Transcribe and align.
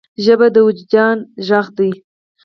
ژبه 0.23 0.47
د 0.55 0.57
وجدان 0.67 1.17
ږغ 1.47 1.67
ده. 1.77 1.89